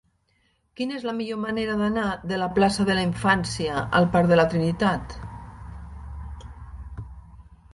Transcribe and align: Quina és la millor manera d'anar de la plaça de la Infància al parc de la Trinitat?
Quina 0.77 0.95
és 0.99 1.03
la 1.07 1.13
millor 1.17 1.37
manera 1.41 1.75
d'anar 1.81 2.05
de 2.31 2.39
la 2.43 2.47
plaça 2.55 2.85
de 2.87 2.95
la 2.99 3.03
Infància 3.09 3.83
al 3.99 4.09
parc 4.17 4.33
de 4.33 4.41
la 4.41 4.47
Trinitat? 4.55 5.17